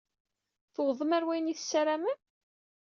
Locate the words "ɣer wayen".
1.13-1.51